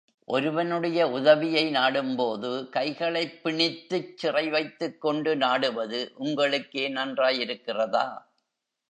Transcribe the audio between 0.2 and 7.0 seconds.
ஒருவனுடைய உதவியை நாடும்போது கைகளைப் பிணித்துச் சிறைவைத்துக்கொண்டு நாடுவது உங்களுக்கே